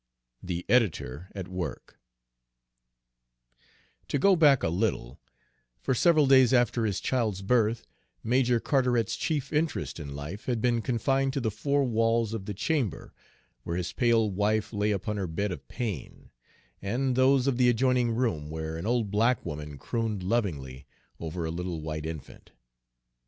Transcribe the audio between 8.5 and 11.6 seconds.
Carteret's chief interest in life had been confined to the